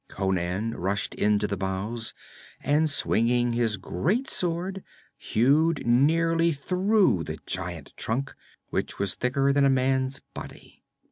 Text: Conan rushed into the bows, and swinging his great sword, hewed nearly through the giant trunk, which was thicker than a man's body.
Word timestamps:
Conan 0.07 0.71
rushed 0.75 1.13
into 1.13 1.45
the 1.45 1.57
bows, 1.57 2.15
and 2.63 2.89
swinging 2.89 3.53
his 3.53 3.77
great 3.77 4.27
sword, 4.27 4.83
hewed 5.15 5.85
nearly 5.85 6.51
through 6.51 7.23
the 7.25 7.37
giant 7.45 7.93
trunk, 7.95 8.33
which 8.71 8.97
was 8.97 9.13
thicker 9.13 9.53
than 9.53 9.63
a 9.63 9.69
man's 9.69 10.19
body. 10.33 10.81